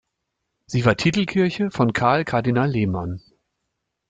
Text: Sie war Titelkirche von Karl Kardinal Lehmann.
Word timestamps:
Sie 0.65 0.83
war 0.83 0.97
Titelkirche 0.97 1.69
von 1.69 1.93
Karl 1.93 2.25
Kardinal 2.25 2.71
Lehmann. 2.71 3.21